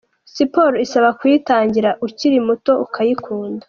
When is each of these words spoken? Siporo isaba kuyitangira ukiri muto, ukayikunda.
Siporo 0.33 0.75
isaba 0.85 1.09
kuyitangira 1.19 1.89
ukiri 2.05 2.37
muto, 2.47 2.71
ukayikunda. 2.85 3.59